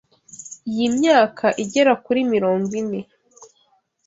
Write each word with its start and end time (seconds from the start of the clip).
Iyi 0.71 0.87
myaka 0.97 1.45
igera 1.63 1.93
kuri 2.03 2.19
mirongo 2.33 2.71
ine 2.81 3.01